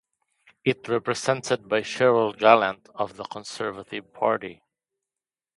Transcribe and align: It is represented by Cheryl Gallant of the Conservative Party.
It 0.65 0.79
is 0.81 0.89
represented 0.89 1.69
by 1.69 1.81
Cheryl 1.81 2.35
Gallant 2.35 2.89
of 2.95 3.17
the 3.17 3.23
Conservative 3.25 4.11
Party. 4.11 4.63